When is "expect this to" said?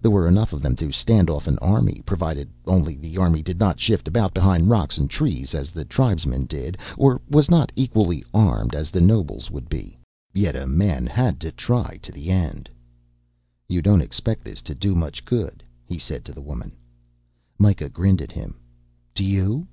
14.00-14.74